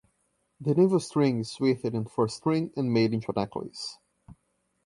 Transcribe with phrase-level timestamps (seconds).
[0.59, 3.99] The navel-string is swathed in fur-string and made into a necklace.